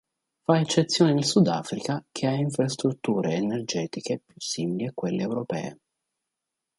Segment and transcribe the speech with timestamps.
[0.47, 5.77] Fa eccezione il Sudafrica, che ha infrastrutture energetiche più simili a quelle europee.